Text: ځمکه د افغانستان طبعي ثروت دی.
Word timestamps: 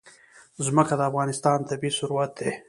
ځمکه 0.65 0.93
د 0.97 1.01
افغانستان 1.09 1.57
طبعي 1.69 1.91
ثروت 1.97 2.31
دی. 2.39 2.51